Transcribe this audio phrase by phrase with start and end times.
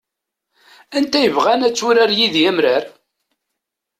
[0.97, 2.83] Anta yebɣan ad turar yid-i amrar?